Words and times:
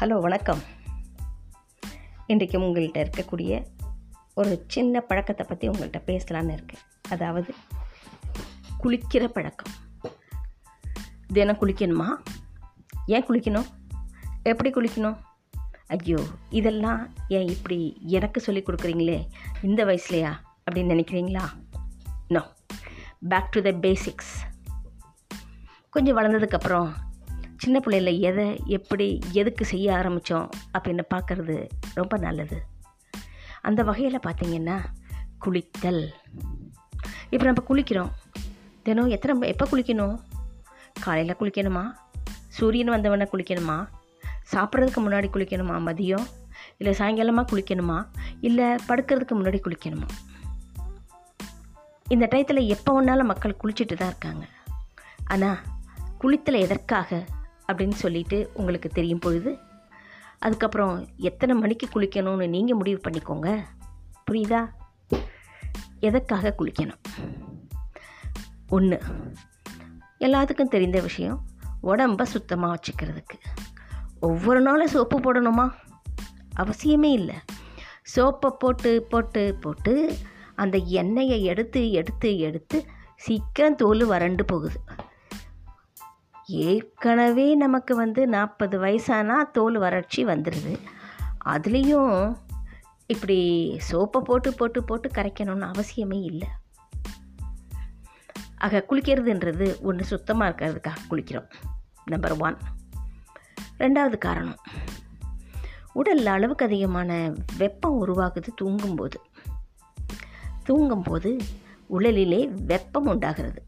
Hello 0.00 0.20
வணக்கம். 0.20 0.58
இன்றைக்கு 2.26 2.58
உங்கள்கிட்ட 2.58 3.08
இருக்கக்கூடிய 3.08 3.66
ஒரு 4.34 4.64
சின்ன 4.68 5.00
பழக்கத்தை 5.00 5.46
பற்றி 5.48 5.68
உங்கள்கிட்ட 5.68 6.02
பேசலான்னு 6.06 6.52
இருக்கேன். 6.52 6.80
அதாவது 7.10 7.54
குளிக்கிற 8.82 9.24
பழக்கம். 9.24 9.72
தினம் 11.32 11.56
குளிக்கணுமா? 11.56 12.06
ஏன் 13.06 13.26
குளிக்கணும்? 13.26 13.66
எப்படி 14.42 14.70
குளிக்கணும்? 14.70 15.16
ஐயோ 15.86 16.18
இதெல்லாம் 16.50 17.08
ஏன் 17.28 17.48
இப்படி 17.48 17.98
எனக்கு 18.02 18.40
சொல்லி 18.40 18.62
கொடுக்குறீங்களே? 18.62 19.28
இந்த 19.62 19.84
வயசுலையா? 19.84 20.32
அப்படின்னு 20.70 20.90
நினைக்கிறீங்களா? 20.94 21.44
No 22.28 22.54
back 23.28 23.50
to 23.50 23.62
the 23.62 23.70
basics 23.70 24.34
கொஞ்சம் 25.90 26.16
வளர்ந்ததுக்கப்புறம் 26.16 26.92
சின்ன 27.60 27.78
பிள்ளையில் 27.78 28.20
எதை 28.20 28.60
எப்படி 28.66 29.18
எதுக்கு 29.32 29.64
செய்ய 29.64 29.94
ஆரம்பித்தோம் 29.94 30.48
அப்படின்னு 30.78 31.00
பார்க்குறது 31.14 31.68
ரொம்ப 31.94 32.18
நல்லது. 32.18 32.62
அந்த 33.62 33.82
வகையில் 33.82 34.20
பார்த்திங்கன்னா 34.26 34.84
குளித்தல். 35.44 36.14
இப்போ 37.30 37.52
நம்ம 37.52 37.64
குளிக்கிறோம். 37.68 38.10
தினம் 38.82 39.08
எத்தனை 39.08 39.48
எப்போ 39.48 39.66
குளிக்கணும்? 39.72 40.20
காலையில் 41.00 41.36
குளிக்கணுமா? 41.40 41.84
சூரியன் 42.48 42.90
வந்தவொடனே 42.90 43.26
குளிக்கணுமா? 43.32 43.88
சாப்பிட்றதுக்கு 44.52 45.00
முன்னாடி 45.00 45.28
குளிக்கணுமா? 45.32 45.76
மதியம்? 45.88 46.26
இல்லை 46.78 46.94
சாயங்காலமாக 46.98 47.46
குளிக்கணுமா? 47.52 48.06
இல்லை 48.40 48.64
படுக்கிறதுக்கு 48.64 49.34
முன்னாடி 49.34 49.60
குளிக்கணுமா? 49.64 50.08
இந்த 52.08 52.28
டயத்தில் 52.30 52.66
எப்போ 52.66 53.02
வேணாலும் 53.02 53.24
மக்கள் 53.24 53.56
குளிச்சுட்டு 53.62 53.94
தான் 53.94 54.08
இருக்காங்க. 54.08 54.46
ஆனால் 55.24 55.58
குளித்தல் 56.20 56.58
எதற்காக? 56.58 57.24
அப்படின்னு 57.70 58.00
சொல்லிட்டு 58.04 58.50
உங்களுக்கு 58.54 58.88
தெரியும் 58.88 59.18
பொழுது 59.18 59.58
அதுக்கப்புறம் 60.38 61.08
எத்தனை 61.16 61.54
மணிக்கு 61.54 61.88
குளிக்கணும்னு 61.94 62.48
நீங்கள் 62.48 62.76
முடிவு 62.76 63.00
பண்ணிக்கோங்க. 63.08 63.64
புரியுதா? 64.30 64.68
எதற்காக 66.00 66.54
குளிக்கணும்? 66.58 67.00
ஒன்று 68.68 69.00
எல்லாத்துக்கும் 70.18 70.72
தெரிந்த 70.74 71.00
விஷயம் 71.00 71.46
உடம்ப 71.82 72.22
சுத்தமாக 72.22 72.76
வச்சுக்கிறதுக்கு. 72.76 73.38
ஒவ்வொரு 74.20 74.60
நாளும் 74.60 74.86
சோப்பு 74.86 75.20
போடணுமா? 75.20 75.70
அவசியமே 76.56 77.10
இல்லை. 77.12 77.34
சோப்பை 78.16 78.48
போட்டு 78.48 79.02
போட்டு 79.02 79.56
போட்டு 79.60 80.16
அந்த 80.54 80.78
எண்ணெயை 80.78 81.44
எடுத்து 81.44 81.90
எடுத்து 81.90 82.38
எடுத்து 82.38 82.86
சீக்கிரம் 83.16 83.76
தோல் 83.76 84.04
வறண்டு 84.04 84.44
போகுது. 84.44 84.80
ஏற்கனவே 86.50 87.54
நமக்கு 87.54 87.96
வந்து 87.96 88.26
நாற்பது 88.26 88.80
வயசானால் 88.80 89.50
தோல் 89.50 89.78
வறட்சி 89.78 90.24
வந்துடுது 90.24 90.78
அதுலேயும் 91.44 92.36
இப்படி 93.06 93.70
சோப்பை 93.90 94.20
போட்டு 94.20 94.54
போட்டு 94.54 94.84
போட்டு 94.84 95.08
கரைக்கணும்னு 95.08 95.70
அவசியமே 95.70 96.22
இல்லை. 96.22 96.48
ஆக 98.56 98.84
குளிக்கிறதுன்றது 98.90 99.80
ஒன்று 99.80 100.04
சுத்தமாக 100.04 100.66
இருக்கிறதுக்காக 100.66 100.96
குளிக்கிறோம். 101.10 101.50
நம்பர் 102.04 102.36
ஒன் 102.36 102.56
ரெண்டாவது 103.78 104.18
காரணம். 104.18 104.58
உடலில் 105.92 106.26
அளவுக்கு 106.26 106.64
அதிகமான 106.64 107.32
வெப்பம் 107.58 108.06
உருவாகுது 108.06 108.48
தூங்கும்போது. 108.56 109.20
தூங்கும்போது 110.64 111.36
உடலிலே 111.90 112.48
வெப்பம் 112.48 113.06
உண்டாகிறது. 113.06 113.66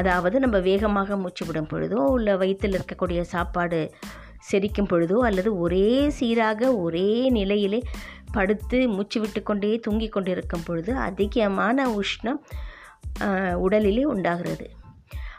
அதாவது 0.00 0.36
நம்ம 0.40 0.56
வேகமாக 0.60 1.16
மூச்சு 1.16 1.44
விடும் 1.46 1.70
பொழுதோ 1.72 2.00
இல்லை 2.18 2.34
வயிற்றில் 2.36 2.76
இருக்கக்கூடிய 2.78 3.20
சாப்பாடு 3.34 3.80
செரிக்கும் 4.50 4.90
பொழுதோ 4.90 5.16
அல்லது 5.28 5.50
ஒரே 5.58 5.88
சீராக 6.18 6.70
ஒரே 6.76 7.08
நிலையிலே 7.30 7.80
படுத்து 8.32 8.78
மூச்சு 8.88 9.18
விட்டு 9.20 9.40
கொண்டே 9.42 9.70
தூங்கி 9.78 10.08
கொண்டிருக்கும் 10.08 10.66
பொழுது 10.66 10.92
அதிகமான 11.08 11.86
உஷ்ணம் 12.00 12.40
உடலிலே 13.64 14.04
உண்டாகிறது. 14.04 14.66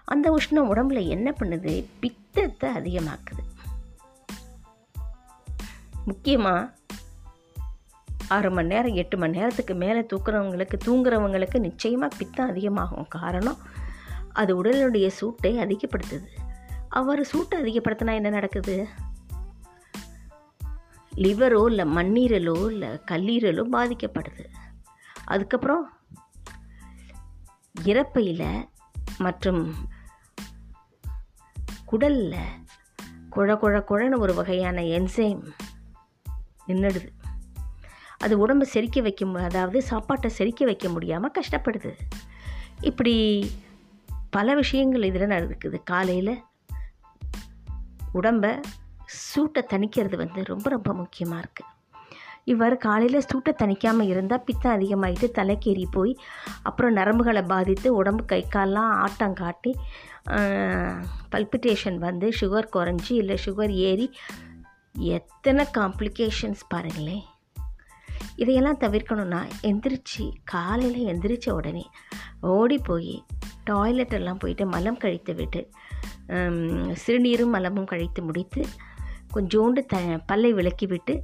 அந்த 0.06 0.28
உஷ்ணம் 0.31 0.69
உடம்புல 0.72 1.02
என்ன 1.08 1.28
பண்ணுது? 1.40 1.74
பித்தத்தை 2.00 2.69
அதிகமாக்குது. 2.80 3.44
முக்கியமாக 6.06 6.69
ஆறு 8.28 8.50
மணி 8.52 8.68
நேரம் 8.68 8.94
எட்டு 8.94 9.16
மணி 9.18 9.38
நேரத்துக்கு 9.38 9.74
மேலே 9.75 10.02
தூக்குறவங்களுக்கு 10.02 10.78
தூங்குறவங்களுக்கு 10.85 11.58
நிச்சயமாக 11.59 12.18
பித்தம் 12.18 12.50
அதிகமாகும் 12.50 13.08
காரணம் 13.09 13.58
அது 14.34 14.64
உடலுடைய 14.64 15.08
சூட்டை 15.08 15.58
அதிகப்படுத்துது. 15.58 16.28
அவர் 16.90 17.24
சூட்டை 17.24 17.62
அதிகப்படுத்தினா 17.62 18.14
என்ன 18.14 18.30
நடக்குது? 18.30 18.88
லிவரோ 21.16 21.66
இல்லை 21.66 21.86
மண்ணீரலோ 21.86 22.66
இல்லை 22.72 22.90
கல்லீரலோ 22.90 23.64
பாதிக்கப்படுது. 23.72 24.46
அதுக்கப்புறம் 25.25 25.94
இறப்பையில் 27.84 28.68
மற்றும் 29.18 29.74
குடலில் 31.86 32.38
குழ 33.30 33.56
குழ 33.56 33.80
குழன்னு 33.80 34.18
ஒரு 34.18 34.34
வகையான 34.34 34.81
என்சைம் 34.81 35.44
நின்றுடுது 36.68 37.08
அது 38.18 38.38
உடம்பை 38.38 38.70
செரிக்க 38.74 39.02
வைக்க 39.02 39.44
அதாவது 39.44 39.81
சாப்பாட்டை 39.81 40.31
செரிக்க 40.38 40.64
வைக்க 40.64 40.90
முடியாமல் 40.90 41.31
கஷ்டப்படுது. 41.40 41.94
இப்படி 42.80 43.16
பல 44.31 44.53
விஷயங்கள் 44.56 45.08
இதில் 45.09 45.31
நடக்குது. 45.34 45.78
காலையில் 45.84 46.34
உடம்பை 48.12 48.52
சூட்டை 49.06 49.62
தணிக்கிறது 49.74 50.16
வந்து 50.16 50.42
ரொம்ப 50.44 50.68
ரொம்ப 50.69 50.94
முக்கியமாக 50.94 51.42
இருக்குது 51.44 51.69
இவ்வாறு 52.44 52.75
காலையில் 52.78 53.25
சூட்டை 53.30 53.52
தணிக்காமல் 53.64 54.09
இருந்தால் 54.14 54.46
பித்தம் 54.46 54.75
அதிகமாகிட்டு 54.78 55.28
தலைக்கேறி 55.40 55.86
போய் 55.91 56.14
அப்புறம் 56.62 56.96
நரம்புகளை 56.96 57.44
பாதித்து 57.47 57.90
உடம்பு 57.96 58.24
கை 58.25 58.41
கால்லாம் 58.56 58.94
ஆட்டம் 59.06 59.34
காட்டி 59.34 59.74
பல்பிட்டேஷன் 61.34 62.00
வந்து 62.08 62.30
சுகர் 62.41 62.74
குறைஞ்சி 62.75 63.14
இல்லை 63.22 63.38
சுகர் 63.46 63.74
ஏறி 63.90 64.08
எத்தனை 65.16 65.66
காம்ப்ளிகேஷன்ஸ் 65.78 66.64
பாருங்களேன். 66.68 67.24
இதையெல்லாம் 68.36 68.80
தவிர்க்கணும்னா 68.80 69.47
எந்திரிச்சு 69.62 70.31
காலையில் 70.44 71.16
எந்திரிச்ச 71.16 71.50
உடனே 71.50 71.90
ஓடி 72.42 72.78
போய் 72.78 73.24
டாய்லெட்டெல்லாம் 73.69 74.40
போயிட்டு 74.40 74.66
மலம் 74.66 74.97
கழித்து 74.97 75.34
விட்டு 75.34 75.69
சிறுநீரும் 77.08 77.50
மலமும் 77.50 77.86
கழித்து 77.86 78.24
முடித்து 78.24 78.66
கொஞ்சோண்டு 79.34 79.86
த 79.86 80.22
பல்லை 80.25 80.53
விளக்கி 80.53 80.86
விட்டு 80.86 81.22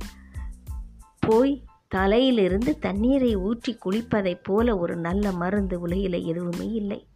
போய் 1.20 1.64
தலையிலிருந்து 1.88 2.80
தண்ணீரை 2.80 3.36
ஊற்றி 3.36 3.78
குளிப்பதைப் 3.86 4.44
போல 4.44 4.78
ஒரு 4.78 4.96
நல்ல 4.96 5.32
மருந்து 5.32 5.80
உலகில் 5.80 6.26
எதுவுமே 6.26 6.68
இல்லை. 6.72 7.08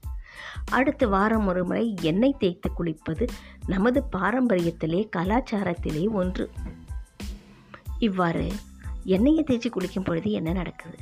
அடுத்த 0.71 1.07
வாரம் 1.07 1.47
ஒரு 1.47 1.65
முறை 1.65 1.95
எண்ணெய் 2.01 2.35
தேய்த்து 2.39 2.69
குளிப்பது 2.69 3.27
நமது 3.67 4.03
பாரம்பரியத்திலே 4.11 5.09
கலாச்சாரத்திலே 5.17 6.09
ஒன்று. 6.11 6.49
இவ்வாறு 7.99 8.51
எண்ணெயை 9.03 9.43
தேய்ச்சி 9.43 9.69
குளிக்கும் 9.69 10.03
பொழுது 10.03 10.31
என்ன 10.31 10.51
நடக்குது? 10.51 10.97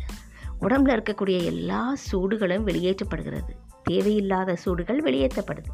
உடம்பில் 0.60 1.02
இருக்கக்கூடிய 1.02 1.44
எல்லா 1.44 1.96
சூடுகளும் 2.12 2.68
வெளியேற்றப்படுகிறது. 2.68 3.58
தேவையில்லாத 3.84 4.56
சூடுகள் 4.56 5.02
வெளியேற்றப்படுது. 5.02 5.68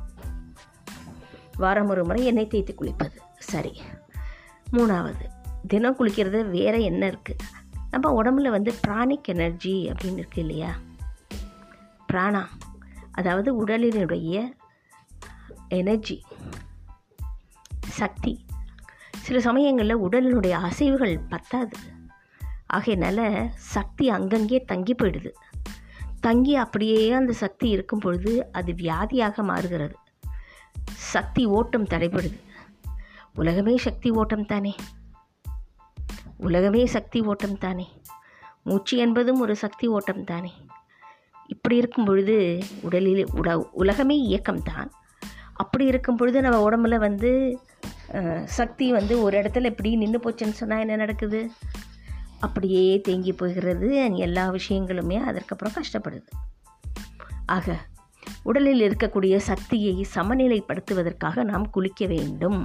வாரம் 1.53 1.87
ஒரு 1.87 2.05
முறை 2.05 2.25
எண்ணெய் 2.25 2.47
தேய்த்து 2.47 2.75
குளிப்பது. 2.79 3.17
சரி. 3.37 3.81
மூணாவது 4.71 5.29
தினம் 5.67 5.95
குளிக்கிறது 5.99 6.49
வேறு 6.49 6.83
என்ன 6.83 7.09
இருக்குது 7.09 7.37
நம்ம 7.91 8.23
உடம்புல 8.23 8.49
வந்து 8.49 8.73
பிராணிக் 8.81 9.27
எனர்ஜி 9.27 9.91
அப்படின்னு 9.91 10.23
இருக்குது 10.23 10.39
இல்லையா? 10.39 10.75
பிராணா 12.13 12.45
அதாவது 13.11 13.65
உடலினுடைய 13.65 14.51
எனர்ஜி 15.67 16.23
சக்தி. 17.79 18.45
சில 19.15 19.39
சமயங்களில் 19.39 19.97
உடலினுடைய 19.97 20.59
அசைவுகள் 20.59 21.19
பத்தாது. 21.29 21.77
ஆகையினால 22.69 23.19
சக்தி 23.73 24.05
அங்கங்கே 24.09 24.59
தங்கி 24.71 24.93
போயிடுது. 24.93 25.31
தங்கி 26.21 26.53
அப்படியே 26.55 27.01
அந்த 27.11 27.33
சக்தி 27.41 27.67
இருக்கும் 27.69 27.99
பொழுது 27.99 28.31
அது 28.51 28.71
வியாதியாக 28.73 29.43
மாறுகிறது. 29.43 29.95
சக்தி 31.13 31.43
ஓட்டம் 31.57 31.87
தடைபடுது. 31.87 32.37
உலகமே 33.35 33.75
சக்தி 33.77 34.09
ஓட்டம் 34.11 34.45
தானே? 34.45 34.73
உலகமே 36.37 36.81
சக்தி 36.85 37.19
ஓட்டம் 37.21 37.57
தானே? 37.57 37.85
மூச்சு 38.63 38.95
என்பதும் 38.97 39.39
ஒரு 39.39 39.55
சக்தி 39.55 39.87
ஓட்டம் 39.87 40.23
தானே? 40.23 40.51
இப்படி 41.47 41.75
இருக்கும் 41.75 42.05
பொழுது 42.05 42.35
உடலில் 42.81 43.23
உட 43.39 43.49
உலகமே 43.81 44.15
இயக்கம்தான் 44.29 44.89
அப்படி 45.53 45.85
இருக்கும் 45.85 46.17
பொழுது 46.17 46.37
நம்ம 46.41 46.59
உடம்புல 46.67 46.95
வந்து 46.97 47.31
சக்தி 48.57 48.85
வந்து 48.91 49.13
ஒரு 49.21 49.35
இடத்துல 49.41 49.69
இப்படி 49.71 49.91
நின்று 49.95 50.19
போச்சுன்னு 50.23 50.59
சொன்னால் 50.61 50.83
என்ன 50.83 50.95
நடக்குது? 50.95 51.41
அப்படியே 52.45 52.85
தேங்கி 53.01 53.33
போகிறது. 53.33 53.89
எல்லா 54.17 54.45
விஷயங்களுமே 54.51 55.17
அதற்கப்புறம் 55.23 55.77
கஷ்டப்படுது. 55.79 56.31
ஆக 57.45 57.77
உடலில் 58.43 58.83
இருக்கக்கூடிய 58.89 59.35
சக்தியை 59.37 59.93
சமநிலைப்படுத்துவதற்காக 60.15 61.43
நாம் 61.43 61.69
குளிக்க 61.69 62.05
வேண்டும். 62.05 62.61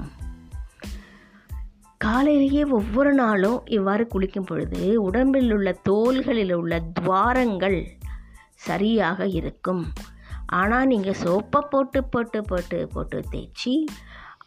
காலையிலேயே 1.99 2.63
ஒவ்வொரு 2.65 3.13
நாளும் 3.13 3.59
இவ்வாறு 3.67 4.05
குளிக்கும் 4.07 4.45
பொழுது 4.45 5.03
உடம்பில் 5.03 5.53
உள்ள 5.53 5.71
தோள்களில் 5.83 6.53
உள்ள 6.53 6.79
துவாரங்கள் 6.93 7.81
சரியாக 8.69 9.27
இருக்கும். 9.39 9.83
ஆனால் 10.53 10.87
நீங்கள் 10.87 11.21
சோப்பை 11.23 11.61
போட்டு 11.71 12.01
போட்டு 12.05 12.39
போட்டு 12.45 12.79
போட்டு 12.93 13.19
தேய்ச்சி 13.31 13.75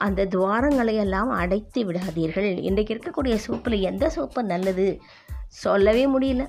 அந்த 0.04 0.26
துவாரங்களை 0.26 0.96
எல்லாம் 0.96 1.30
அடைத்து 1.30 1.92
விடாதீர்கள். 1.92 2.58
இன்றைக்கு 2.58 2.94
இருக்கக்கூடிய 2.94 3.40
சோப்பில் 3.48 3.80
எந்த 3.80 4.10
சோப்பு 4.10 4.44
நல்லது? 4.44 5.02
சொல்லவே 5.48 6.08
முடியல. 6.08 6.48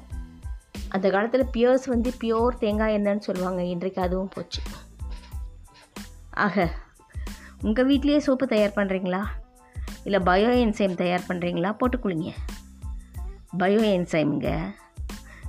அந்த 0.88 1.10
காலத்தில் 1.10 1.46
பியர்ஸ் 1.52 1.86
வந்து 1.86 2.12
பியோர் 2.20 2.58
தேங்காய் 2.58 2.98
எண்ணெய்னு 2.98 3.18
சொல்லுவாங்க. 3.18 3.64
இன்றைக்கு 3.64 4.02
அதுவும் 4.02 4.28
போச்சு. 4.28 4.62
ஆக 6.30 6.70
உங்கள் 7.62 7.88
வீட்லேயே 7.88 8.18
சோப்பு 8.18 8.46
தயார் 8.46 8.72
பண்ணுறீங்களா 8.76 9.22
இல்லை 10.04 10.20
பயோ 10.20 10.66
என்சைம் 10.66 10.94
தயார் 10.94 11.24
பண்ணுறீங்களா 11.28 11.72
போட்டு 11.72 11.98
குளிங்க. 11.98 12.32
பயோ 13.58 13.80
என்சைம்ங்க. 13.96 14.74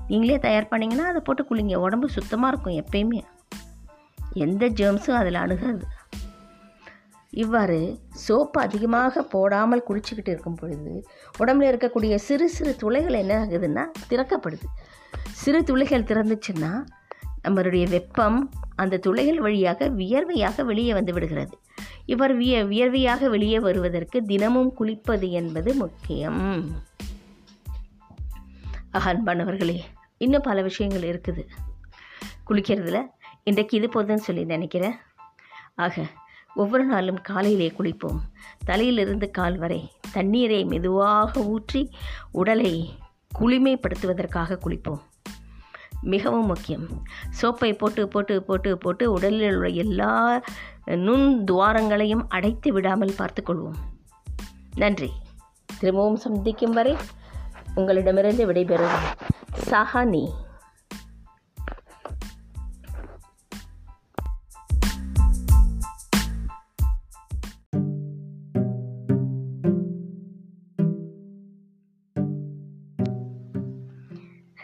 நீங்களே 0.07 0.39
தயார் 0.39 0.67
பண்ணிங்கன்னா 0.71 1.09
அதை 1.09 1.21
போட்டு 1.23 1.45
குளிங்க. 1.49 1.75
உடம்பு 1.75 2.09
சுத்தமாக 2.09 2.57
இருக்கும் 2.57 2.77
எப்பயுமே. 2.83 3.21
எந்த 4.33 4.69
ஜேர்ம்ஸும் 4.69 5.11
அதில் 5.11 5.35
அணுகாது. 5.35 5.85
இவ்வாறு 7.41 7.79
சோப்பு 8.25 8.59
அதிகமாக 8.61 9.23
போடாமல் 9.33 9.85
குளிச்சுக்கிட்டு 9.87 10.31
இருக்கும் 10.33 10.59
பொழுது 10.59 10.93
உடம்புல 11.39 11.69
இருக்கக்கூடிய 11.71 12.15
சிறு 12.27 12.47
சிறு 12.49 12.73
துளைகள் 12.75 13.17
என்ன 13.21 13.33
ஆகுதுன்னா 13.43 13.83
திறக்கப்படுது. 14.09 14.67
சிறு 15.41 15.59
துளைகள் 15.63 16.07
திறந்துச்சுன்னா 16.09 16.71
நம்மளுடைய 17.45 17.85
வெப்பம் 17.89 18.39
அந்த 18.75 18.97
துளைகள் 18.97 19.41
வழியாக 19.45 19.89
வியர்வையாக 19.99 20.63
வெளியே 20.63 20.93
வந்து 20.93 21.13
விடுகிறது. 21.13 21.55
இவர் 22.05 22.33
விய 22.35 22.55
வியர்வையாக 22.65 23.29
வெளியே 23.29 23.59
வருவதற்கு 23.67 24.17
தினமும் 24.31 24.71
குளிப்பது 24.79 25.27
என்பது 25.39 25.73
முக்கியம். 25.83 26.41
அன்பானவர்களே 29.07 29.79
இன்னும் 30.17 30.47
பல 30.49 30.61
விஷயங்கள் 30.61 31.07
இருக்குது. 31.11 31.43
குளிக்கிறதுல 32.47 32.99
இன்றைக்கு 33.43 33.73
இது 33.79 33.88
போதுன்னு 33.93 34.25
சொல்லி 34.27 34.43
நினைக்கிறேன். 34.53 34.95
ஆக 35.85 36.05
ஒவ்வொரு 36.55 36.85
நாளும் 36.85 37.19
காலையிலே 37.21 37.67
குளிப்போம். 37.77 38.19
தலையிலிருந்து 38.65 39.27
கால் 39.31 39.57
வரை 39.57 39.81
தண்ணீரை 40.11 40.65
மெதுவாக 40.65 41.41
ஊற்றி 41.53 41.81
உடலை 42.31 42.73
குளிமைப்படுத்துவதற்காக 43.39 44.57
குளிப்போம். 44.65 45.01
மிகவும் 46.01 46.45
முக்கியம். 46.45 46.87
சோப்பை 47.41 47.71
போட்டு 47.77 48.07
போட்டு 48.07 48.43
போட்டு 48.43 48.77
போட்டு 48.77 49.11
உடலில் 49.11 49.55
உள்ள 49.55 49.67
எல்லா 49.83 50.13
நுண் 50.85 51.27
துவாரங்களையும் 51.51 52.25
அடைத்து 52.29 52.73
விடாமல் 52.73 53.15
பார்த்துக்கொள்வோம் 53.17 53.79
நன்றி. 54.75 55.11
திரும்பவும் 55.79 56.15
சந்திக்கும் 56.15 56.73
வரை 56.73 56.95
உங்களிடமிருந்து 57.75 58.43
விடைபெறும் 58.45 58.99
Sawhney 59.69 60.25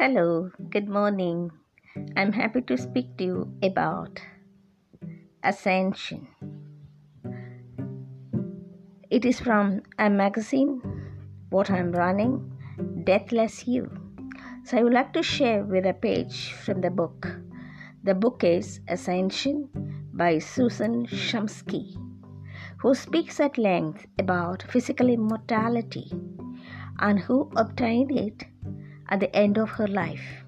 Hello, 0.01 0.49
good 0.71 0.89
morning. 0.89 1.51
I'm 2.17 2.31
happy 2.31 2.61
to 2.61 2.75
speak 2.75 3.17
to 3.17 3.23
you 3.23 3.53
about 3.61 4.19
Ascension. 5.43 6.27
It 9.11 9.25
is 9.25 9.39
from 9.39 9.83
a 9.99 10.09
magazine, 10.09 10.81
what 11.51 11.69
I'm 11.69 11.91
running, 11.91 12.51
Deathless 13.03 13.67
You. 13.67 13.91
So 14.63 14.79
I 14.79 14.81
would 14.81 14.93
like 14.93 15.13
to 15.13 15.21
share 15.21 15.63
with 15.63 15.85
a 15.85 15.93
page 15.93 16.53
from 16.53 16.81
the 16.81 16.89
book. 16.89 17.27
The 18.03 18.15
book 18.15 18.43
is 18.43 18.79
Ascension 18.87 19.69
by 20.13 20.39
Susan 20.39 21.05
Shumsky, 21.05 21.93
who 22.79 22.95
speaks 22.95 23.39
at 23.39 23.59
length 23.59 24.07
about 24.17 24.63
physical 24.63 25.09
immortality 25.09 26.11
and 26.97 27.19
who 27.19 27.51
obtained 27.55 28.09
it 28.09 28.45
at 29.11 29.19
the 29.19 29.35
end 29.35 29.57
of 29.57 29.69
her 29.71 29.87
life. 29.87 30.43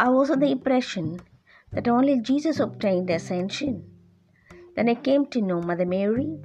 I 0.00 0.08
was 0.08 0.30
under 0.30 0.46
the 0.46 0.52
impression 0.52 1.20
that 1.72 1.88
only 1.88 2.20
Jesus 2.20 2.58
obtained 2.58 3.10
ascension. 3.10 3.84
Then 4.74 4.88
I 4.88 4.94
came 4.94 5.26
to 5.26 5.40
know 5.40 5.60
Mother 5.60 5.86
Mary 5.86 6.38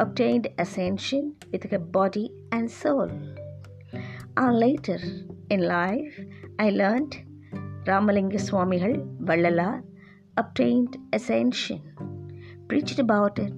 obtained 0.00 0.48
ascension 0.58 1.36
with 1.52 1.70
her 1.70 1.78
body 1.78 2.30
and 2.50 2.70
soul. 2.70 3.10
And 4.36 4.58
later 4.58 4.98
in 5.50 5.60
life, 5.60 6.18
I 6.58 6.70
learned 6.70 7.16
Ramalinga 7.86 8.40
Swamihal 8.46 8.96
Vallala 9.20 9.82
obtained 10.36 10.96
ascension, 11.12 11.80
preached 12.68 12.98
about 12.98 13.38
it, 13.38 13.52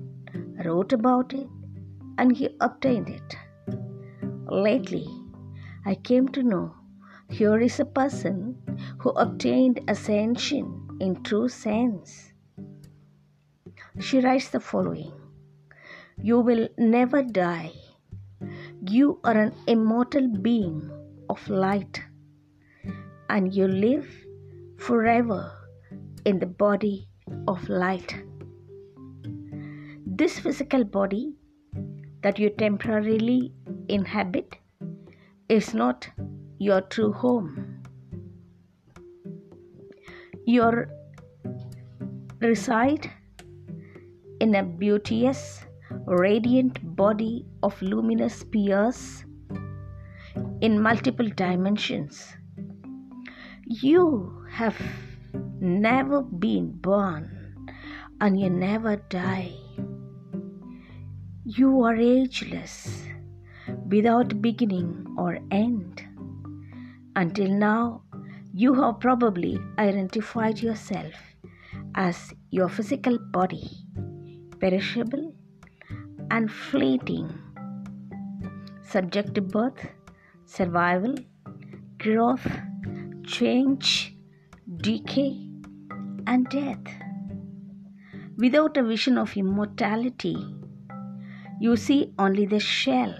wrote 0.64 0.92
about 0.92 1.32
it, 1.32 1.48
and 2.18 2.36
he 2.36 2.50
obtained 2.60 3.08
it. 3.08 3.36
Lately, 4.48 5.06
I 5.86 5.94
came 5.94 6.26
to 6.30 6.42
know 6.42 6.74
here 7.28 7.60
is 7.60 7.78
a 7.78 7.84
person 7.84 8.56
who 8.98 9.10
obtained 9.10 9.78
ascension 9.86 10.98
in 11.00 11.22
true 11.22 11.48
sense. 11.48 12.32
She 14.00 14.18
writes 14.18 14.48
the 14.48 14.58
following 14.58 15.12
You 16.20 16.40
will 16.40 16.68
never 16.76 17.22
die. 17.22 17.70
You 18.88 19.20
are 19.22 19.36
an 19.36 19.54
immortal 19.68 20.26
being 20.48 20.90
of 21.28 21.48
light, 21.48 22.02
and 23.30 23.54
you 23.54 23.68
live 23.68 24.08
forever 24.78 25.40
in 26.24 26.40
the 26.40 26.46
body 26.66 27.08
of 27.46 27.68
light. 27.68 28.12
This 30.04 30.40
physical 30.40 30.82
body 30.82 31.36
that 32.22 32.40
you 32.40 32.50
temporarily 32.50 33.52
inhabit 33.88 34.56
is 35.48 35.74
not 35.74 36.08
your 36.58 36.80
true 36.80 37.12
home. 37.12 37.82
You 40.44 40.86
reside 42.40 43.10
in 44.40 44.54
a 44.54 44.62
beauteous, 44.62 45.64
radiant 46.06 46.96
body 46.96 47.46
of 47.62 47.80
luminous 47.80 48.36
spheres 48.36 49.24
in 50.60 50.80
multiple 50.80 51.28
dimensions. 51.28 52.36
You 53.64 54.44
have 54.50 54.80
never 55.60 56.22
been 56.22 56.72
born 56.72 57.68
and 58.20 58.40
you 58.40 58.50
never 58.50 58.96
die. 58.96 59.52
You 61.44 61.82
are 61.82 61.96
ageless 61.96 63.06
without 63.88 64.40
beginning 64.42 65.06
or 65.16 65.38
end. 65.50 66.02
Until 67.14 67.48
now, 67.48 68.02
you 68.52 68.74
have 68.74 69.00
probably 69.00 69.58
identified 69.78 70.60
yourself 70.60 71.14
as 71.94 72.32
your 72.50 72.68
physical 72.68 73.18
body, 73.18 73.70
perishable 74.60 75.34
and 76.30 76.50
fleeting, 76.50 77.28
subject 78.82 79.34
to 79.34 79.40
birth, 79.40 79.86
survival, 80.46 81.14
growth, 81.98 82.46
change, 83.24 84.16
decay, 84.78 85.48
and 86.26 86.48
death. 86.48 86.86
Without 88.36 88.76
a 88.76 88.82
vision 88.82 89.16
of 89.16 89.36
immortality, 89.36 90.36
you 91.60 91.76
see 91.76 92.12
only 92.18 92.46
the 92.46 92.60
shell 92.60 93.14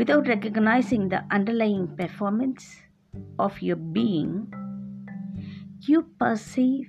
without 0.00 0.28
recognizing 0.28 1.08
the 1.12 1.22
underlying 1.30 1.86
performance 1.96 2.66
of 3.38 3.60
your 3.60 3.76
being, 3.96 4.32
you 5.88 5.98
perceive 6.18 6.86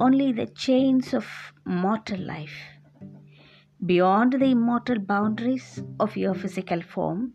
only 0.00 0.32
the 0.32 0.46
chains 0.64 1.14
of 1.14 1.26
mortal 1.64 2.20
life. 2.20 2.58
Beyond 3.86 4.34
the 4.34 4.50
immortal 4.56 4.98
boundaries 4.98 5.82
of 5.98 6.16
your 6.16 6.34
physical 6.34 6.82
form, 6.82 7.32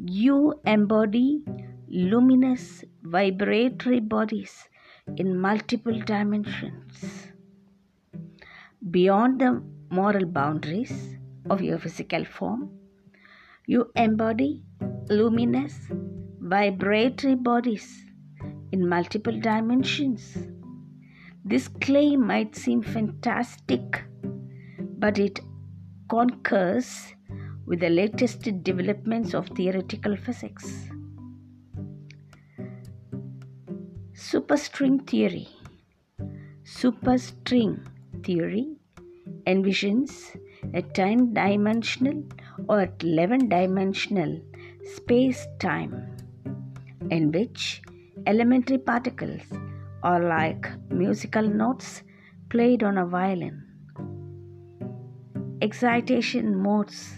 you 0.00 0.38
embody 0.64 1.44
luminous 1.88 2.84
vibratory 3.02 4.00
bodies 4.00 4.54
in 5.18 5.38
multiple 5.38 6.00
dimensions. 6.12 7.32
Beyond 8.90 9.40
the 9.42 9.62
moral 9.90 10.24
boundaries 10.24 11.18
of 11.50 11.60
your 11.60 11.78
physical 11.78 12.24
form, 12.24 12.70
you 13.66 13.90
embody 13.96 14.62
luminous, 15.08 15.74
vibratory 16.38 17.34
bodies 17.34 18.04
in 18.70 18.88
multiple 18.88 19.38
dimensions. 19.40 20.36
This 21.44 21.66
claim 21.66 22.24
might 22.24 22.54
seem 22.54 22.80
fantastic, 22.82 24.04
but 24.98 25.18
it 25.18 25.40
concurs 26.08 27.14
with 27.66 27.80
the 27.80 27.90
latest 27.90 28.42
developments 28.62 29.34
of 29.34 29.48
theoretical 29.48 30.16
physics. 30.16 30.88
Superstring 34.14 35.04
theory. 35.08 35.48
Superstring 36.62 37.84
theory 38.24 38.76
envisions 39.46 40.36
a 40.74 40.82
10 40.82 41.34
dimensional 41.34 42.22
or 42.68 42.88
11 43.00 43.48
dimensional 43.48 44.40
space 44.94 45.46
time 45.58 45.94
in 47.10 47.30
which 47.32 47.82
elementary 48.26 48.78
particles 48.78 49.42
are 50.02 50.22
like 50.22 50.68
musical 50.90 51.42
notes 51.42 52.02
played 52.48 52.82
on 52.82 52.98
a 52.98 53.06
violin. 53.06 53.62
Excitation 55.62 56.54
modes 56.56 57.14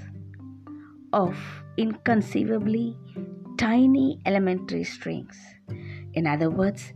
of 1.12 1.36
inconceivably 1.76 2.96
tiny 3.58 4.20
elementary 4.26 4.84
strings. 4.84 5.36
In 6.14 6.26
other 6.26 6.50
words, 6.50 6.92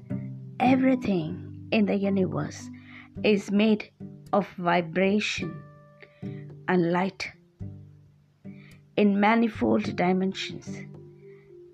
everything 0.60 1.66
in 1.72 1.86
the 1.86 1.96
universe 1.96 2.70
is 3.24 3.50
made 3.50 3.90
of 4.32 4.46
vibration 4.56 5.62
and 6.68 6.92
light 6.92 7.32
in 8.96 9.18
manifold 9.18 9.96
dimensions, 9.96 10.78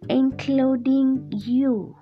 including 0.09 1.31
you. 1.33 1.97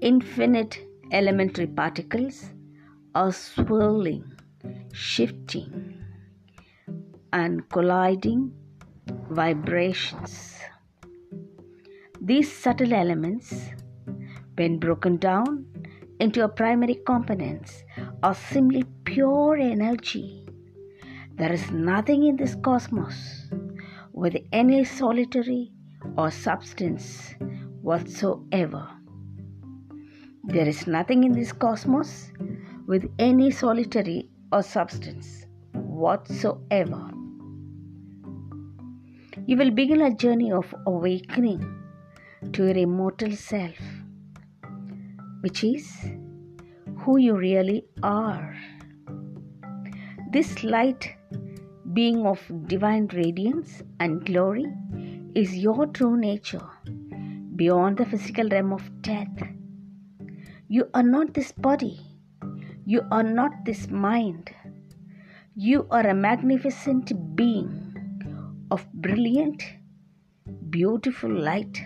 Infinite 0.00 0.78
elementary 1.10 1.66
particles 1.66 2.50
are 3.14 3.32
swirling, 3.32 4.24
shifting, 4.92 6.04
and 7.32 7.68
colliding 7.70 8.52
vibrations. 9.30 10.58
These 12.20 12.52
subtle 12.52 12.92
elements, 12.92 13.70
when 14.56 14.78
broken 14.78 15.16
down 15.16 15.66
into 16.20 16.44
a 16.44 16.48
primary 16.48 16.98
components, 17.06 17.84
are 18.22 18.34
simply 18.34 18.84
pure 19.16 19.56
energy. 19.56 20.44
There 21.36 21.50
is 21.50 21.70
nothing 21.70 22.24
in 22.26 22.36
this 22.36 22.54
cosmos 22.54 23.48
with 24.12 24.36
any 24.52 24.84
solitary 24.84 25.72
or 26.18 26.30
substance 26.30 27.34
whatsoever. 27.80 28.86
There 30.44 30.68
is 30.68 30.86
nothing 30.86 31.24
in 31.24 31.32
this 31.32 31.50
cosmos 31.50 32.30
with 32.86 33.08
any 33.18 33.50
solitary 33.50 34.28
or 34.52 34.62
substance 34.62 35.46
whatsoever. 35.72 37.10
You 39.46 39.56
will 39.56 39.70
begin 39.70 40.02
a 40.02 40.14
journey 40.14 40.52
of 40.52 40.74
awakening 40.86 41.66
to 42.52 42.64
your 42.66 42.76
immortal 42.76 43.34
self, 43.34 43.80
which 45.40 45.64
is 45.64 45.90
who 46.98 47.16
you 47.16 47.34
really 47.34 47.86
are. 48.02 48.54
This 50.36 50.62
light, 50.62 51.08
being 51.92 52.26
of 52.26 52.40
divine 52.68 53.08
radiance 53.20 53.82
and 54.00 54.24
glory, 54.24 54.66
is 55.34 55.56
your 55.56 55.86
true 55.86 56.16
nature 56.16 56.68
beyond 57.56 57.96
the 57.98 58.04
physical 58.04 58.48
realm 58.56 58.72
of 58.72 58.90
death 59.00 59.46
you 60.68 60.90
are 60.94 61.02
not 61.04 61.32
this 61.32 61.52
body. 61.52 62.00
You 62.84 63.02
are 63.12 63.22
not 63.22 63.64
this 63.64 63.88
mind. 63.88 64.50
You 65.54 65.86
are 65.92 66.04
a 66.04 66.12
magnificent 66.12 67.36
being 67.36 67.94
of 68.72 68.84
brilliant, 68.92 69.62
beautiful 70.70 71.30
light. 71.30 71.80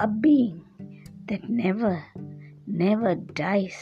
A 0.00 0.08
being 0.08 0.64
that 1.28 1.50
never, 1.50 2.02
never 2.66 3.14
dies. 3.14 3.76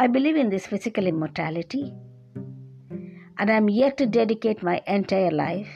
I 0.00 0.06
believe 0.06 0.36
in 0.36 0.48
this 0.48 0.68
physical 0.68 1.08
immortality 1.08 1.92
and 3.36 3.50
I 3.50 3.54
am 3.54 3.68
yet 3.68 3.96
to 3.96 4.06
dedicate 4.06 4.62
my 4.62 4.80
entire 4.86 5.32
life 5.32 5.74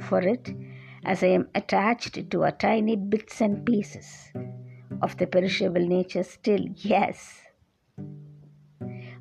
for 0.00 0.20
it 0.20 0.54
as 1.06 1.22
I 1.22 1.28
am 1.28 1.48
attached 1.54 2.30
to 2.30 2.42
a 2.42 2.52
tiny 2.52 2.94
bits 2.94 3.40
and 3.40 3.64
pieces 3.64 4.30
of 5.00 5.16
the 5.16 5.26
perishable 5.26 5.80
nature 5.80 6.24
still, 6.24 6.60
yes. 6.76 7.40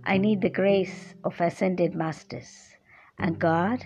I 0.03 0.17
need 0.17 0.41
the 0.41 0.49
grace 0.49 1.15
of 1.23 1.39
ascended 1.39 1.95
masters 1.95 2.75
and 3.19 3.39
God 3.39 3.85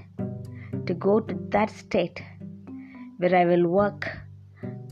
to 0.87 0.93
go 0.95 1.19
to 1.19 1.37
that 1.49 1.69
state 1.69 2.23
where 3.19 3.35
I 3.35 3.45
will 3.45 3.67
work 3.67 4.09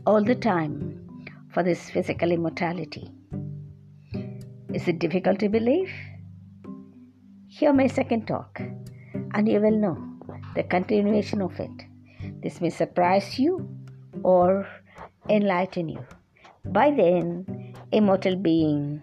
all 0.05 0.24
the 0.24 0.36
time 0.36 1.10
for 1.51 1.63
this 1.63 1.89
physical 1.89 2.31
immortality. 2.31 3.14
Is 4.75 4.89
it 4.89 5.00
difficult 5.00 5.39
to 5.39 5.48
believe? 5.48 5.89
Hear 7.48 7.72
my 7.72 7.88
second 7.88 8.27
talk, 8.27 8.60
and 9.34 9.48
you 9.48 9.62
will 9.62 9.79
know 9.79 9.96
the 10.53 10.63
continuation 10.63 11.41
of 11.41 11.58
it. 11.62 11.72
This 12.44 12.60
may 12.60 12.70
surprise 12.70 13.39
you 13.39 13.70
or 14.22 14.67
enlighten 15.29 15.88
you 15.88 16.03
by 16.65 16.91
then 16.91 17.72
immortal 17.94 18.36
being. 18.36 19.00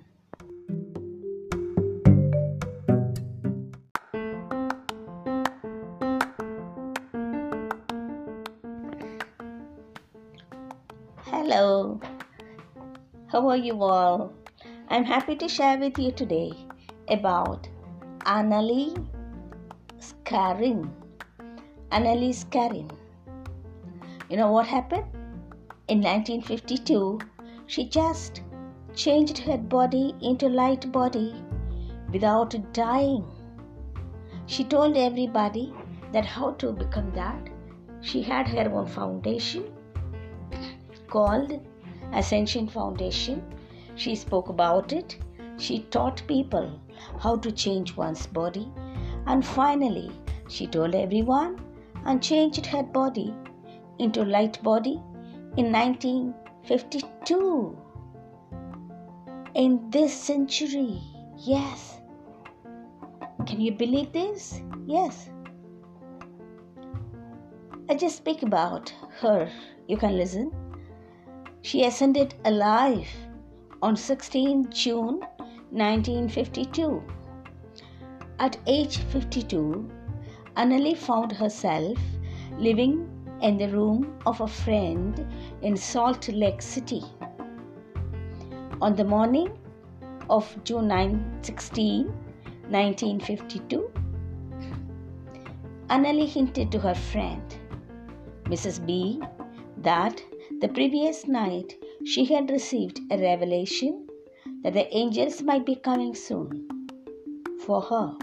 Hello, 11.32 11.98
how 13.32 13.48
are 13.48 13.56
you 13.56 13.82
all? 13.82 14.36
I'm 14.94 15.04
happy 15.04 15.34
to 15.36 15.48
share 15.48 15.78
with 15.78 15.98
you 15.98 16.12
today 16.12 16.52
about 17.08 17.66
Annalee 18.32 18.90
Skarin. 19.98 20.90
Annalee 21.90 22.34
Skarin. 22.40 22.90
You 24.28 24.36
know 24.36 24.52
what 24.52 24.66
happened? 24.66 25.06
In 25.88 26.02
1952, 26.02 27.20
she 27.68 27.88
just 27.88 28.42
changed 28.94 29.38
her 29.38 29.56
body 29.56 30.14
into 30.20 30.50
light 30.50 30.92
body 30.92 31.42
without 32.12 32.54
dying. 32.74 33.24
She 34.44 34.62
told 34.62 34.98
everybody 34.98 35.72
that 36.12 36.26
how 36.26 36.50
to 36.64 36.70
become 36.70 37.10
that. 37.12 37.48
She 38.02 38.20
had 38.20 38.46
her 38.46 38.70
own 38.70 38.88
foundation 38.88 39.72
called 41.08 41.58
Ascension 42.12 42.68
Foundation. 42.68 43.42
She 43.94 44.14
spoke 44.14 44.48
about 44.48 44.92
it. 44.92 45.18
She 45.58 45.80
taught 45.90 46.22
people 46.26 46.80
how 47.18 47.36
to 47.36 47.52
change 47.52 47.96
one's 47.96 48.26
body. 48.26 48.70
And 49.26 49.46
finally, 49.46 50.10
she 50.48 50.66
told 50.66 50.94
everyone 50.94 51.60
and 52.04 52.22
changed 52.22 52.66
her 52.66 52.82
body 52.82 53.34
into 53.98 54.24
light 54.24 54.62
body 54.62 55.00
in 55.56 55.72
1952. 55.72 57.78
in 59.54 59.90
this 59.90 60.14
century. 60.14 61.00
Yes. 61.36 62.00
Can 63.46 63.60
you 63.60 63.72
believe 63.72 64.12
this? 64.12 64.62
Yes. 64.86 65.28
I 67.88 67.94
just 67.94 68.16
speak 68.16 68.42
about 68.42 68.92
her. 69.20 69.50
You 69.88 69.96
can 69.96 70.16
listen. 70.16 70.52
She 71.60 71.84
ascended 71.84 72.34
alive 72.44 73.08
on 73.82 73.96
16 73.96 74.70
June 74.70 75.20
1952. 75.70 77.02
At 78.38 78.56
age 78.68 78.98
52, 78.98 79.90
Annalee 80.56 80.96
found 80.96 81.32
herself 81.32 81.98
living 82.58 83.08
in 83.40 83.58
the 83.58 83.68
room 83.70 84.16
of 84.24 84.40
a 84.40 84.46
friend 84.46 85.26
in 85.62 85.76
Salt 85.76 86.28
Lake 86.28 86.62
City. 86.62 87.02
On 88.80 88.94
the 88.94 89.04
morning 89.04 89.50
of 90.30 90.56
June 90.62 90.86
9, 90.86 91.40
16, 91.42 92.06
1952, 92.06 93.90
Annalee 95.90 96.28
hinted 96.28 96.70
to 96.70 96.78
her 96.78 96.94
friend, 96.94 97.42
Mrs. 98.44 98.86
B, 98.86 99.20
that 99.78 100.22
the 100.60 100.68
previous 100.68 101.26
night 101.26 101.81
she 102.04 102.24
had 102.24 102.50
received 102.50 103.00
a 103.10 103.18
revelation 103.18 104.06
that 104.62 104.74
the 104.74 104.86
angels 104.96 105.42
might 105.42 105.64
be 105.64 105.74
coming 105.74 106.14
soon 106.14 106.68
for 107.64 107.80
her. 107.80 108.16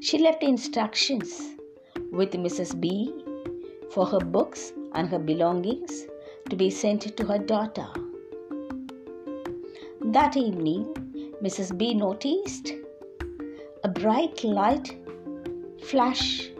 She 0.00 0.18
left 0.18 0.42
instructions 0.42 1.54
with 2.10 2.32
Mrs. 2.32 2.78
B 2.80 3.12
for 3.90 4.06
her 4.06 4.18
books 4.18 4.72
and 4.94 5.08
her 5.08 5.18
belongings 5.18 6.06
to 6.50 6.56
be 6.56 6.70
sent 6.70 7.16
to 7.16 7.24
her 7.24 7.38
daughter. 7.38 7.86
That 10.04 10.36
evening, 10.36 10.86
Mrs. 11.42 11.76
B 11.76 11.94
noticed 11.94 12.72
a 13.84 13.88
bright 13.88 14.42
light 14.44 14.96
flash 15.84 16.50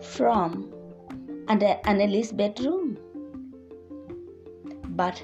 from 0.00 0.72
under 1.48 1.78
Annalee's 1.84 2.32
bedroom, 2.32 2.85
but 4.96 5.22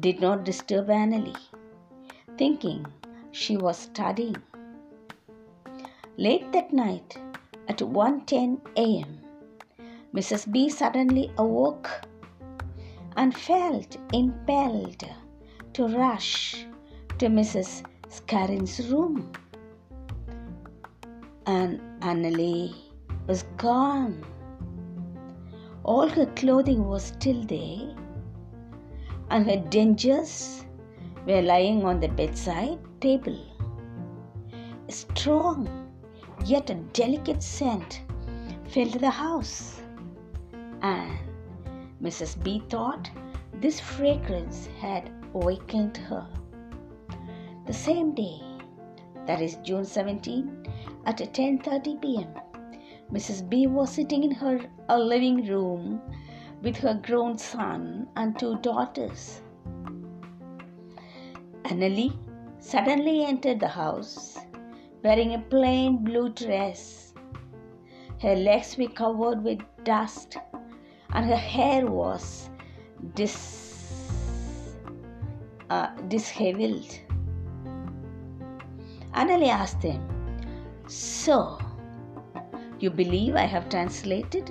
did 0.00 0.20
not 0.20 0.44
disturb 0.44 0.88
Annalee, 0.88 1.36
thinking 2.38 2.86
she 3.32 3.56
was 3.56 3.76
studying. 3.76 4.36
Late 6.16 6.50
that 6.52 6.72
night, 6.72 7.18
at 7.68 7.78
1:10 7.78 8.60
a.m., 8.76 9.20
Mrs. 10.14 10.50
B 10.50 10.68
suddenly 10.68 11.24
awoke 11.36 11.90
and 13.16 13.34
felt 13.34 13.98
impelled 14.12 15.04
to 15.74 15.88
rush 15.88 16.66
to 17.18 17.26
Mrs. 17.26 17.84
Skarin's 18.08 18.78
room. 18.90 19.32
And 21.46 21.80
Annalee 22.00 22.74
was 23.26 23.42
gone. 23.56 24.24
All 25.84 26.08
her 26.08 26.26
clothing 26.40 26.84
was 26.86 27.04
still 27.04 27.42
there, 27.44 27.94
and 29.30 29.46
her 29.50 29.56
dangers 29.56 30.64
were 31.26 31.42
lying 31.42 31.84
on 31.84 32.00
the 32.00 32.08
bedside 32.08 32.78
table. 33.00 33.38
A 34.88 34.92
strong 34.92 35.68
yet 36.44 36.70
a 36.70 36.74
delicate 37.00 37.42
scent 37.42 38.02
filled 38.68 39.00
the 39.00 39.10
house, 39.10 39.80
and 40.82 41.18
Mrs. 42.02 42.40
B 42.42 42.62
thought 42.68 43.10
this 43.60 43.80
fragrance 43.80 44.68
had 44.80 45.10
awakened 45.34 45.96
her. 45.96 46.26
The 47.66 47.72
same 47.72 48.14
day, 48.14 48.40
that 49.26 49.40
is 49.40 49.56
June 49.64 49.84
17, 49.84 50.66
at 51.04 51.18
10:30 51.18 52.00
p.m., 52.00 52.28
Mrs. 53.12 53.48
B 53.48 53.66
was 53.66 53.90
sitting 53.90 54.22
in 54.24 54.30
her 54.32 54.60
living 54.96 55.46
room 55.46 56.00
with 56.62 56.76
her 56.76 56.94
grown 56.94 57.36
son 57.38 58.08
and 58.16 58.38
two 58.38 58.56
daughters. 58.58 59.42
Annalee 61.64 62.12
suddenly 62.58 63.24
entered 63.24 63.60
the 63.60 63.68
house 63.68 64.38
wearing 65.02 65.34
a 65.34 65.38
plain 65.38 65.98
blue 66.04 66.28
dress. 66.30 67.14
Her 68.20 68.34
legs 68.34 68.76
were 68.78 68.88
covered 68.88 69.42
with 69.42 69.60
dust 69.84 70.38
and 71.10 71.26
her 71.26 71.36
hair 71.36 71.86
was 71.86 72.50
dis, 73.14 74.76
uh, 75.70 75.88
disheveled. 76.08 76.98
Annalee 79.14 79.48
asked 79.48 79.80
them, 79.82 80.02
So, 80.86 81.58
you 82.78 82.90
believe 82.90 83.34
I 83.34 83.46
have 83.46 83.68
translated? 83.68 84.50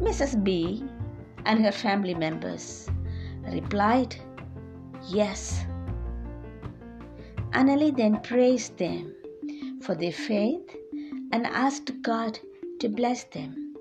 Mrs. 0.00 0.42
B 0.42 0.84
and 1.44 1.64
her 1.64 1.72
family 1.72 2.14
members 2.14 2.90
replied, 3.52 4.16
Yes. 5.08 5.64
Annalee 7.52 7.96
then 7.96 8.20
praised 8.20 8.76
them 8.78 9.14
for 9.82 9.94
their 9.94 10.12
faith 10.12 10.76
and 11.32 11.46
asked 11.46 11.92
God 12.02 12.38
to 12.80 12.88
bless 12.88 13.24
them. 13.24 13.74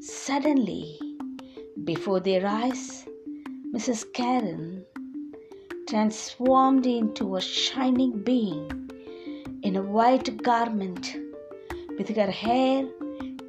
Suddenly, 0.00 0.98
before 1.84 2.20
their 2.20 2.46
eyes, 2.46 3.06
Mrs. 3.74 4.10
Karen 4.12 4.84
transformed 5.88 6.86
into 6.86 7.36
a 7.36 7.40
shining 7.40 8.22
being 8.22 8.90
in 9.62 9.76
a 9.76 9.82
white 9.82 10.42
garment 10.42 11.16
with 11.98 12.08
her 12.16 12.30
hair 12.30 12.88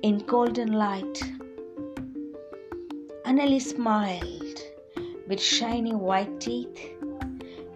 in 0.02 0.18
golden 0.20 0.74
light. 0.74 1.33
Annalee 3.34 3.60
smiled 3.60 4.60
with 5.28 5.42
shining 5.42 5.98
white 5.98 6.40
teeth, 6.40 6.92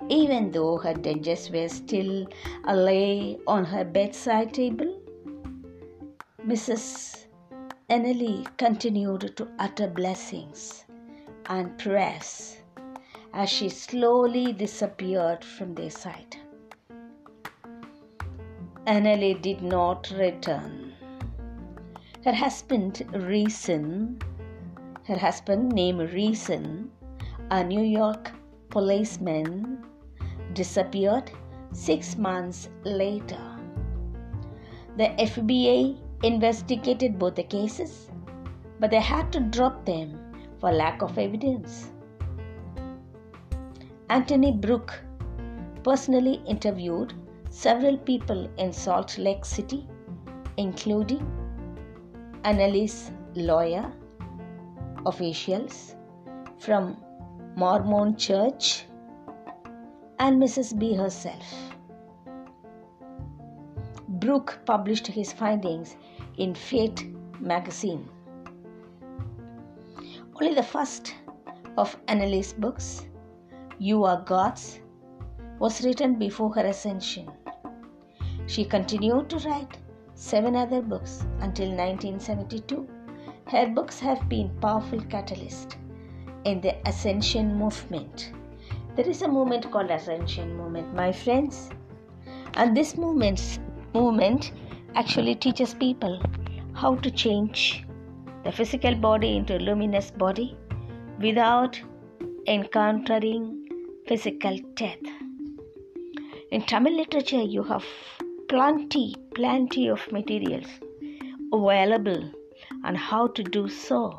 even 0.07 0.51
though 0.51 0.77
her 0.77 0.93
dangers 0.93 1.49
were 1.49 1.67
still 1.67 2.27
lay 2.71 3.39
on 3.47 3.65
her 3.65 3.83
bedside 3.83 4.53
table. 4.53 5.01
Mrs. 6.45 7.25
Annalee 7.89 8.45
continued 8.57 9.35
to 9.35 9.47
utter 9.57 9.87
blessings 9.87 10.85
and 11.47 11.75
prayers 11.79 12.57
as 13.33 13.49
she 13.49 13.67
slowly 13.69 14.53
disappeared 14.53 15.43
from 15.43 15.73
their 15.73 15.89
sight. 15.89 16.37
Annalee 18.85 19.41
did 19.41 19.63
not 19.63 20.11
return. 20.11 20.93
Her 22.23 22.33
husband, 22.33 23.01
Reason, 23.11 24.19
her 25.07 25.17
husband 25.17 25.71
named 25.71 26.11
Reason, 26.11 26.91
a 27.49 27.63
New 27.63 27.81
York 27.81 28.31
policeman, 28.69 29.85
disappeared 30.51 31.31
six 31.71 32.17
months 32.17 32.67
later. 32.83 33.39
The 34.97 35.05
FBI 35.27 35.97
investigated 36.23 37.17
both 37.17 37.35
the 37.35 37.43
cases, 37.43 38.11
but 38.81 38.91
they 38.91 38.99
had 38.99 39.31
to 39.31 39.39
drop 39.39 39.85
them 39.85 40.19
for 40.59 40.71
lack 40.71 41.01
of 41.01 41.17
evidence. 41.17 41.91
Anthony 44.09 44.51
Brooke 44.51 44.99
personally 45.83 46.41
interviewed 46.45 47.13
several 47.49 47.97
people 47.97 48.49
in 48.57 48.73
Salt 48.73 49.17
Lake 49.17 49.45
City, 49.45 49.87
including 50.57 51.25
Annalee's 52.43 53.11
lawyer, 53.35 53.89
officials 55.07 55.95
from 56.59 56.97
Mormon 57.55 58.15
Church, 58.17 58.85
and 60.19 60.41
Mrs. 60.41 60.77
B 60.77 60.93
herself. 60.95 61.53
Brooke 64.07 64.59
published 64.65 65.07
his 65.07 65.31
findings 65.31 65.95
in 66.37 66.53
Fate 66.53 67.05
magazine. 67.39 68.09
Only 70.35 70.53
the 70.53 70.63
first 70.63 71.15
of 71.77 71.95
Annalee's 72.07 72.53
books, 72.53 73.05
You 73.79 74.03
Are 74.03 74.21
God's, 74.21 74.79
was 75.59 75.83
written 75.85 76.15
before 76.15 76.53
her 76.53 76.65
ascension. 76.65 77.31
She 78.47 78.65
continued 78.65 79.29
to 79.29 79.37
write 79.47 79.77
seven 80.15 80.55
other 80.55 80.81
books 80.81 81.21
until 81.41 81.69
1972. 81.69 82.96
Her 83.49 83.65
books 83.65 83.97
have 84.01 84.27
been 84.27 84.49
powerful 84.59 84.99
catalyst 84.99 85.77
in 86.43 86.59
the 86.59 86.75
ascension 86.85 87.55
movement. 87.55 88.33
There 88.95 89.07
is 89.07 89.21
a 89.21 89.27
movement 89.27 89.71
called 89.71 89.89
ascension 89.89 90.57
movement, 90.57 90.93
my 90.93 91.13
friends. 91.13 91.69
And 92.55 92.75
this 92.75 92.97
movement 92.97 93.59
movement 93.93 94.51
actually 94.95 95.35
teaches 95.35 95.73
people 95.73 96.21
how 96.73 96.95
to 96.95 97.09
change 97.09 97.85
the 98.43 98.51
physical 98.51 98.95
body 98.95 99.37
into 99.37 99.55
a 99.55 99.59
luminous 99.59 100.11
body 100.11 100.57
without 101.21 101.79
encountering 102.47 103.69
physical 104.07 104.59
death. 104.73 105.05
In 106.51 106.63
Tamil 106.63 106.97
literature, 106.97 107.43
you 107.43 107.63
have 107.63 107.85
plenty, 108.49 109.15
plenty 109.35 109.87
of 109.87 110.11
materials 110.11 110.67
available 111.53 112.29
on 112.83 112.95
how 112.95 113.27
to 113.27 113.43
do 113.43 113.67
so. 113.67 114.17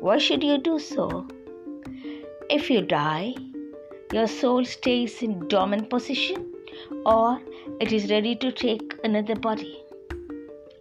Why 0.00 0.18
should 0.18 0.42
you 0.42 0.58
do 0.58 0.78
so? 0.78 1.26
If 2.50 2.70
you 2.70 2.82
die, 2.82 3.34
your 4.12 4.26
soul 4.26 4.64
stays 4.64 5.22
in 5.22 5.48
dormant 5.48 5.88
position 5.88 6.52
or 7.06 7.40
it 7.80 7.92
is 7.92 8.10
ready 8.10 8.34
to 8.36 8.52
take 8.52 8.94
another 9.04 9.36
body 9.36 9.82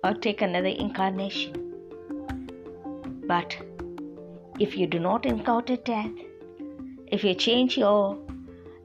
or 0.03 0.13
take 0.13 0.41
another 0.41 0.67
incarnation. 0.67 1.53
But 3.27 3.55
if 4.59 4.75
you 4.77 4.87
do 4.87 4.99
not 4.99 5.25
encounter 5.25 5.77
death, 5.77 6.11
if 7.07 7.23
you 7.23 7.33
change 7.33 7.77
your, 7.77 8.17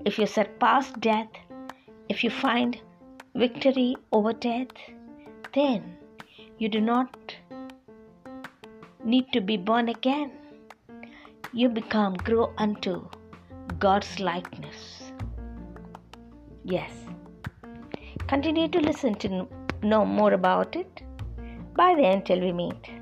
if 0.04 0.18
you 0.18 0.26
surpass 0.26 0.92
death, 0.92 1.28
if 2.08 2.22
you 2.22 2.30
find 2.30 2.78
victory 3.34 3.96
over 4.12 4.32
death, 4.32 4.68
then 5.54 5.96
you 6.58 6.68
do 6.68 6.80
not 6.80 7.34
need 9.12 9.32
to 9.32 9.40
be 9.40 9.56
born 9.56 9.88
again. 9.88 10.32
You 11.52 11.68
become 11.68 12.14
grow 12.28 12.52
unto 12.58 13.08
God's 13.78 14.18
likeness. 14.18 15.12
Yes. 16.64 16.90
Continue 18.26 18.68
to 18.68 18.80
listen 18.80 19.14
to 19.24 19.46
know 19.82 20.04
more 20.04 20.32
about 20.32 20.74
it. 20.74 21.02
Bye 21.74 21.94
then 21.96 22.22
till 22.22 22.40
we 22.40 22.52
meet. 22.52 22.95